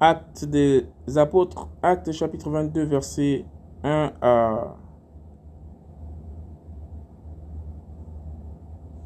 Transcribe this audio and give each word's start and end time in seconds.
Actes 0.00 0.44
des 0.44 0.86
apôtres, 1.16 1.68
Actes 1.82 2.12
chapitre 2.12 2.50
22, 2.50 2.84
verset 2.84 3.44
1 3.82 4.12
à 4.20 4.76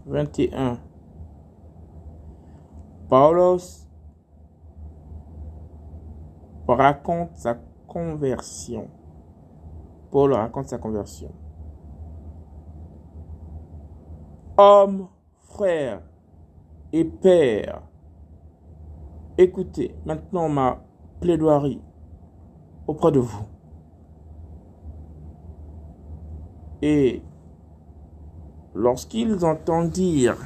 21. 0.06 0.78
Paulos 3.08 3.86
raconte 6.68 7.36
sa 7.36 7.56
conversion. 7.86 8.88
Paul 10.10 10.32
raconte 10.34 10.68
sa 10.68 10.78
conversion. 10.78 11.30
Homme, 14.56 15.08
frère 15.48 16.02
et 16.92 17.04
père, 17.04 17.82
écoutez 19.38 19.94
maintenant 20.04 20.48
ma 20.48 20.82
plaidoirie 21.20 21.80
auprès 22.86 23.12
de 23.12 23.20
vous. 23.20 23.46
Et 26.82 27.22
lorsqu'ils 28.74 29.44
entendirent 29.44 30.36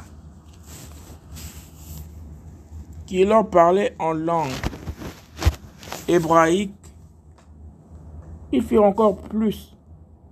qu'il 3.07 3.29
leur 3.29 3.49
parlait 3.49 3.95
en 3.99 4.13
langue 4.13 4.51
hébraïque, 6.09 6.75
ils 8.53 8.63
firent 8.63 8.85
encore 8.85 9.16
plus 9.16 9.77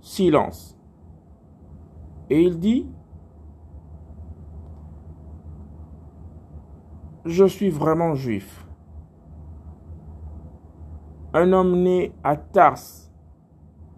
silence. 0.01 0.77
Et 2.29 2.41
il 2.41 2.59
dit, 2.59 2.87
je 7.25 7.45
suis 7.45 7.69
vraiment 7.69 8.13
juif. 8.13 8.65
Un 11.33 11.51
homme 11.51 11.81
né 11.81 12.13
à 12.23 12.37
Tars, 12.37 12.79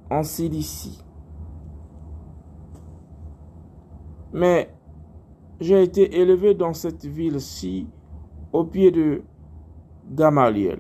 en 0.10 0.24
Cilicie. 0.24 1.04
Mais 4.34 4.74
j'ai 5.60 5.84
été 5.84 6.20
élevé 6.20 6.54
dans 6.54 6.74
cette 6.74 7.06
ville-ci 7.06 7.88
au 8.54 8.64
pied 8.64 8.92
de 8.92 9.24
Gamaliel 10.10 10.80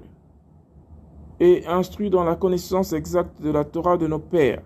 et 1.39 1.67
instruit 1.67 2.09
dans 2.09 2.23
la 2.23 2.35
connaissance 2.35 2.93
exacte 2.93 3.41
de 3.41 3.51
la 3.51 3.63
Torah 3.63 3.97
de 3.97 4.07
nos 4.07 4.19
pères, 4.19 4.63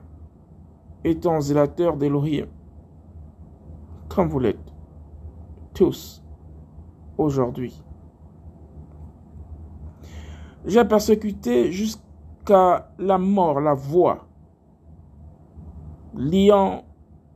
étant 1.04 1.42
zélateur 1.42 1.98
d'Elohim, 1.98 2.46
comme 4.08 4.30
vous 4.30 4.40
l'êtes, 4.40 4.74
tous, 5.74 6.21
aujourd'hui. 7.22 7.84
J'ai 10.66 10.86
persécuté 10.86 11.72
jusqu'à 11.72 12.92
la 13.00 13.18
mort 13.18 13.60
la 13.62 13.74
voix, 13.74 14.28
liant 16.14 16.84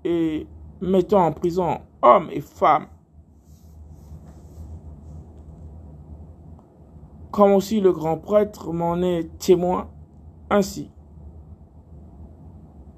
et 0.03 0.47
mettant 0.81 1.25
en 1.25 1.31
prison 1.31 1.80
hommes 2.02 2.30
et 2.31 2.42
femmes, 2.42 2.88
comme 7.31 7.53
aussi 7.53 7.81
le 7.81 7.92
grand 7.92 8.17
prêtre 8.17 8.72
m'en 8.72 9.02
est 9.02 9.38
témoin, 9.39 9.89
ainsi 10.49 10.92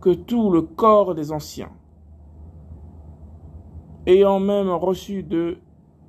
que 0.02 0.10
tout 0.10 0.52
le 0.52 0.62
corps 0.62 1.16
des 1.16 1.32
anciens, 1.32 1.72
ayant 4.06 4.40
même 4.40 4.70
reçu 4.70 5.24
de 5.24 5.58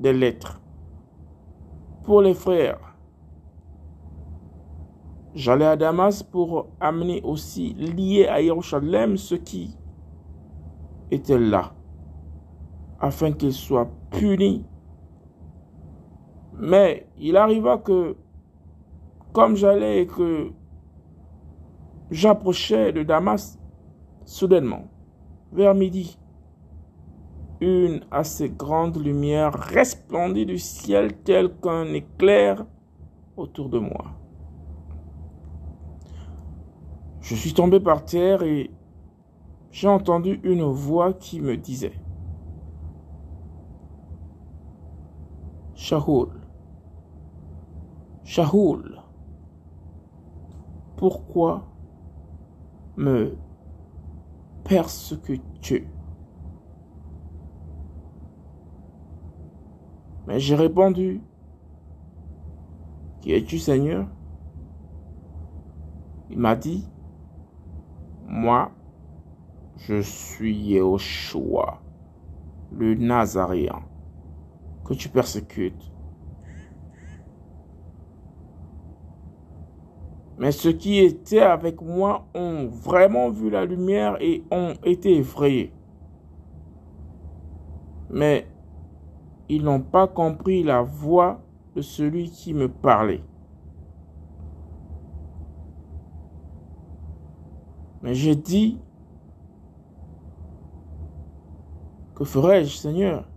des 0.01 0.13
lettres 0.13 0.61
pour 2.09 2.23
les 2.23 2.33
frères. 2.33 2.81
J'allais 5.35 5.67
à 5.67 5.77
Damas 5.77 6.23
pour 6.23 6.69
amener 6.81 7.21
aussi 7.23 7.75
lié 7.75 8.27
à 8.27 8.41
Jérusalem 8.41 9.19
ce 9.19 9.35
qui 9.35 9.77
était 11.11 11.39
là, 11.39 11.75
afin 12.99 13.33
qu'ils 13.33 13.53
soient 13.53 13.91
punis 14.11 14.65
mais 16.59 17.07
il 17.19 17.37
arriva 17.37 17.77
que, 17.77 18.17
comme 19.35 19.55
j'allais 19.55 20.03
et 20.03 20.07
que 20.07 20.51
j'approchais 22.11 22.91
de 22.93 23.03
Damas, 23.03 23.59
soudainement, 24.25 24.85
vers 25.53 25.75
midi, 25.75 26.18
une 27.61 28.05
assez 28.11 28.49
grande 28.49 29.03
lumière 29.03 29.53
resplendit 29.53 30.47
du 30.47 30.59
ciel 30.59 31.13
tel 31.25 31.51
qu'un 31.61 31.93
éclair 31.93 32.65
autour 33.37 33.69
de 33.69 33.79
moi. 33.79 34.05
Je 37.21 37.35
suis 37.35 37.53
tombé 37.53 37.81
par 37.81 38.05
terre 38.05 38.43
et 38.43 38.71
j'ai 39.71 39.89
entendu 39.89 40.41
une 40.45 40.63
voix 40.63 41.13
qui 41.13 41.41
me 41.41 41.57
disait 41.57 41.93
Shahoul, 45.75 46.31
Shahoul, 48.25 49.01
pourquoi 50.97 51.65
me 52.97 53.37
persécutes-tu? 54.65 55.98
Mais 60.29 60.41
j'ai 60.41 60.57
répondu, 60.57 61.23
Qui 63.23 63.33
es-tu 63.33 63.59
Seigneur? 63.59 64.07
Il 66.29 66.39
m'a 66.39 66.55
dit, 66.55 66.87
Moi, 68.27 68.71
je 69.79 70.03
suis 70.03 70.55
Yehoshua, 70.55 71.81
le 72.73 72.95
Nazaréen, 72.95 73.81
que 74.85 74.93
tu 74.93 75.09
persécutes. 75.09 75.91
Mais 80.37 80.53
ceux 80.53 80.73
qui 80.73 80.99
étaient 80.99 81.41
avec 81.41 81.81
moi 81.81 82.27
ont 82.35 82.67
vraiment 82.67 83.31
vu 83.31 83.49
la 83.49 83.65
lumière 83.65 84.19
et 84.21 84.45
ont 84.51 84.75
été 84.85 85.17
effrayés. 85.17 85.73
Mais 88.11 88.47
ils 89.49 89.63
n'ont 89.63 89.81
pas 89.81 90.07
compris 90.07 90.63
la 90.63 90.83
voix 90.83 91.41
de 91.75 91.83
celui 91.83 92.31
qui 92.31 92.55
me 92.55 92.69
parlait. 92.69 93.23
Mais 98.03 98.15
j'ai 98.15 98.37
dit, 98.37 98.81
que 102.15 102.25
ferai-je, 102.25 102.77
Seigneur? 102.77 103.29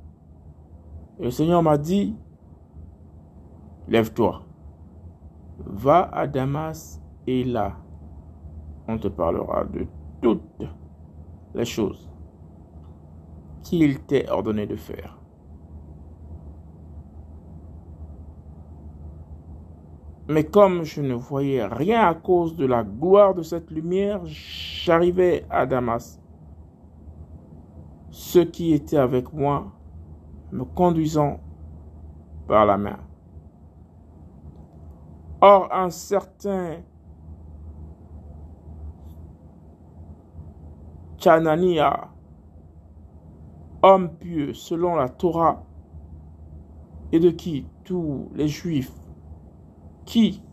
Et 1.20 1.26
le 1.26 1.32
Seigneur 1.32 1.64
m'a 1.64 1.78
dit, 1.78 2.16
lève-toi. 3.88 4.44
Va 5.60 6.10
à 6.12 6.28
Damas 6.28 7.02
et 7.28 7.44
là, 7.44 7.78
on 8.88 8.98
te 8.98 9.08
parlera 9.08 9.64
de 9.66 9.86
toutes 10.22 10.64
les 11.54 11.66
choses 11.66 12.10
qu'il 13.64 14.00
t'est 14.02 14.30
ordonné 14.30 14.66
de 14.66 14.76
faire. 14.76 15.21
Mais 20.32 20.46
comme 20.46 20.84
je 20.84 21.02
ne 21.02 21.14
voyais 21.14 21.66
rien 21.66 22.08
à 22.08 22.14
cause 22.14 22.56
de 22.56 22.66
la 22.66 22.86
gloire 22.86 23.34
de 23.34 23.44
cette 23.44 23.70
lumière, 23.70 24.22
j'arrivais 24.24 25.46
à 25.50 25.66
Damas. 25.66 26.22
Ceux 28.12 28.46
qui 28.46 28.72
étaient 28.72 28.96
avec 28.96 29.34
moi 29.34 29.74
me 30.54 30.64
conduisant 30.64 31.42
par 32.48 32.66
la 32.66 32.78
main. 32.78 33.00
Or, 35.42 35.68
un 35.70 35.90
certain 35.90 36.78
Chanania, 41.18 42.08
homme 43.84 44.16
pieux 44.18 44.54
selon 44.54 44.96
la 44.96 45.10
Torah, 45.10 45.66
et 47.12 47.20
de 47.20 47.32
qui 47.32 47.68
tous 47.84 48.30
les 48.34 48.48
Juifs 48.48 49.01
qui 50.12 50.44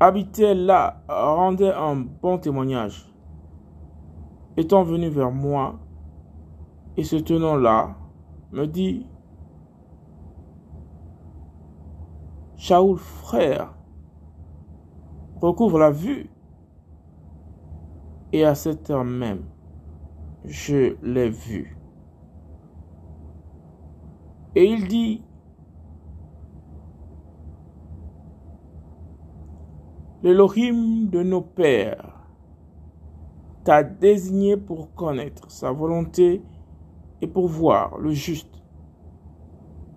habitaient 0.00 0.54
là 0.54 1.02
rendaient 1.06 1.74
un 1.74 1.94
bon 1.94 2.38
témoignage, 2.38 3.06
étant 4.56 4.82
venu 4.82 5.10
vers 5.10 5.30
moi 5.30 5.78
et 6.96 7.04
se 7.04 7.16
tenant 7.16 7.56
là, 7.56 7.94
me 8.50 8.66
dit 8.66 9.06
Shaoul, 12.56 12.96
frère, 12.96 13.74
recouvre 15.42 15.78
la 15.78 15.90
vue. 15.90 16.30
Et 18.32 18.42
à 18.42 18.54
cette 18.54 18.88
heure 18.88 19.04
même, 19.04 19.44
je 20.46 20.96
l'ai 21.02 21.28
vu. 21.28 21.76
Et 24.54 24.64
il 24.64 24.88
dit, 24.88 25.22
l'Elohim 30.24 31.10
de 31.10 31.22
nos 31.22 31.42
pères 31.42 32.26
t'a 33.62 33.82
désigné 33.82 34.56
pour 34.56 34.94
connaître 34.94 35.50
sa 35.50 35.70
volonté 35.70 36.42
et 37.20 37.26
pour 37.26 37.46
voir 37.46 37.98
le 37.98 38.10
juste 38.12 38.62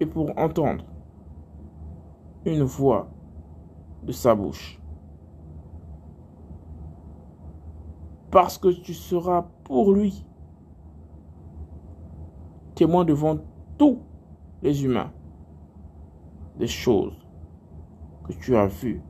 et 0.02 0.06
pour 0.06 0.38
entendre 0.38 0.84
une 2.46 2.64
voix 2.64 3.10
de 4.04 4.12
sa 4.12 4.36
bouche. 4.36 4.82
Parce 8.30 8.58
que 8.58 8.68
tu 8.68 8.94
seras 8.94 9.44
pour 9.64 9.94
lui 9.94 10.26
témoin 12.76 13.06
devant 13.06 13.38
tous 13.78 14.02
les 14.62 14.84
humains 14.84 15.14
des 16.58 16.68
choses 16.68 17.18
que 18.26 18.34
tu 18.34 18.58
as 18.58 18.68
vues 18.68 19.02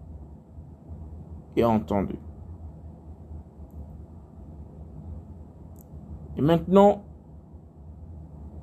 et 1.57 1.65
entendues. 1.65 2.19
Et 6.37 6.41
maintenant, 6.41 7.03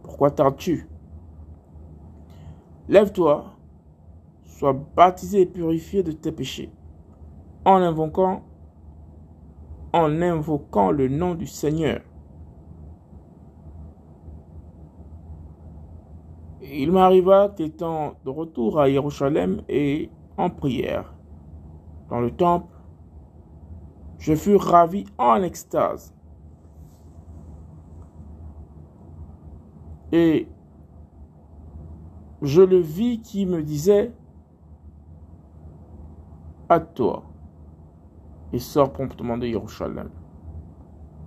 pourquoi 0.02 0.31
tardes-tu? 0.31 0.88
Lève-toi, 2.88 3.46
sois 4.44 4.73
baptisé 4.73 5.41
et 5.41 5.46
purifié 5.46 6.02
de 6.02 6.12
tes 6.12 6.31
péchés, 6.31 6.70
en 7.64 7.76
invoquant, 7.76 8.43
en 9.93 10.23
invoquant 10.23 10.91
le 10.91 11.08
nom 11.08 11.35
du 11.35 11.46
Seigneur. 11.46 12.00
Il 16.62 16.93
m'arriva 16.93 17.52
qu'étant 17.56 18.14
de 18.25 18.31
retour 18.31 18.81
à 18.81 18.88
Jérusalem 18.88 19.62
et 19.69 20.11
en 20.37 20.50
prière 20.50 21.14
dans 22.08 22.20
le 22.20 22.31
temple, 22.31 22.74
je 24.19 24.35
fus 24.35 24.57
ravi 24.57 25.05
en 25.19 25.43
extase. 25.43 26.15
Et 30.13 30.49
je 32.43 32.63
le 32.63 32.79
vis 32.79 33.21
qui 33.21 33.47
me 33.47 33.63
disait, 33.63 34.13
à 36.69 36.81
toi, 36.81 37.25
et 38.53 38.59
sors 38.59 38.93
promptement 38.93 39.37
de 39.37 39.47
Jérusalem, 39.47 40.11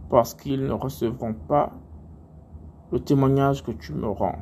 parce 0.10 0.34
qu'ils 0.34 0.66
ne 0.66 0.74
recevront 0.74 1.34
pas 1.34 1.72
le 2.92 3.00
témoignage 3.00 3.63
que 3.63 3.72
tu 3.72 3.94
me 3.94 4.07
rends. 4.07 4.39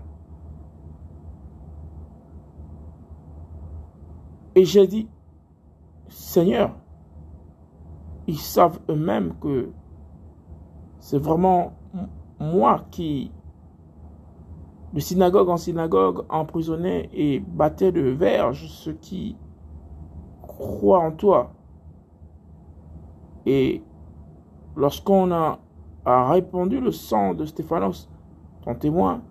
Et 4.53 4.63
j'ai 4.63 4.87
dit, 4.87 5.09
Seigneur, 6.07 6.75
ils 8.27 8.39
savent 8.39 8.79
eux-mêmes 8.89 9.33
que 9.39 9.69
c'est 10.99 11.19
vraiment 11.19 11.73
moi 12.39 12.85
qui, 12.91 13.31
de 14.93 14.99
synagogue 14.99 15.49
en 15.49 15.57
synagogue, 15.57 16.25
emprisonnais 16.29 17.09
et 17.13 17.39
battais 17.39 17.91
de 17.91 18.01
verge 18.01 18.67
ceux 18.67 18.93
qui 18.93 19.37
croient 20.41 20.99
en 20.99 21.11
toi. 21.11 21.51
Et 23.45 23.83
lorsqu'on 24.75 25.31
a, 25.31 25.59
a 26.05 26.29
répandu 26.31 26.79
le 26.79 26.91
sang 26.91 27.33
de 27.33 27.45
Stéphanos, 27.45 28.09
ton 28.63 28.73
témoin, 28.73 29.21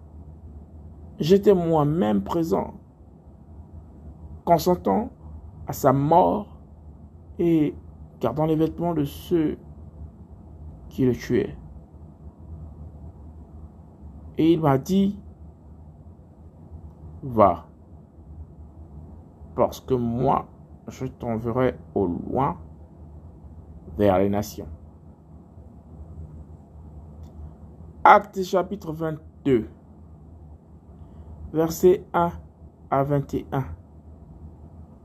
j'étais 1.18 1.54
moi-même 1.54 2.22
présent 2.22 2.74
consentant 4.44 5.10
à 5.66 5.72
sa 5.72 5.92
mort 5.92 6.46
et 7.38 7.74
gardant 8.24 8.46
les 8.46 8.56
vêtements 8.56 8.94
de 8.94 9.04
ceux 9.04 9.58
qui 10.88 11.04
le 11.04 11.12
tuaient. 11.12 11.54
Et 14.38 14.54
il 14.54 14.62
m'a 14.62 14.78
dit, 14.78 15.20
va, 17.22 17.66
parce 19.54 19.78
que 19.78 19.92
moi, 19.92 20.46
je 20.88 21.04
t'enverrai 21.04 21.78
au 21.94 22.06
loin 22.06 22.56
vers 23.98 24.18
les 24.18 24.30
nations. 24.30 24.68
Acte 28.04 28.42
chapitre 28.42 28.90
22, 28.90 29.68
versets 31.52 32.06
1 32.14 32.32
à 32.90 33.04
21. 33.04 33.64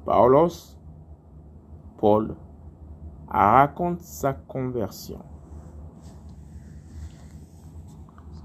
Paulos, 0.05 0.77
Paul, 1.97 2.37
raconte 3.29 4.01
sa 4.01 4.33
conversion. 4.33 5.19